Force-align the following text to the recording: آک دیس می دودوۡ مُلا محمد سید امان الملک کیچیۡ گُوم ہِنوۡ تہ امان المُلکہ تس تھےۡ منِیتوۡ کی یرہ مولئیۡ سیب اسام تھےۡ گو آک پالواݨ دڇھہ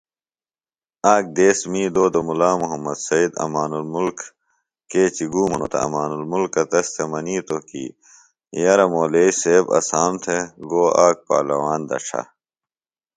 آک 1.13 1.25
دیس 1.35 1.59
می 1.71 1.83
دودوۡ 1.93 2.25
مُلا 2.27 2.51
محمد 2.63 2.97
سید 3.07 3.31
امان 3.45 3.71
الملک 3.79 4.19
کیچیۡ 4.89 5.29
گُوم 5.33 5.49
ہِنوۡ 5.53 5.71
تہ 5.71 5.77
امان 5.85 6.09
المُلکہ 6.17 6.63
تس 6.71 6.87
تھےۡ 6.93 7.07
منِیتوۡ 7.11 7.63
کی 7.67 7.83
یرہ 8.61 8.85
مولئیۡ 8.93 9.33
سیب 9.41 9.65
اسام 9.77 10.13
تھےۡ 10.23 10.43
گو 10.69 10.83
آک 11.05 11.17
پالواݨ 11.27 11.79
دڇھہ 11.89 12.21